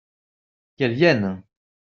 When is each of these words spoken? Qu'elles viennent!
Qu'elles 0.77 0.95
viennent! 0.95 1.43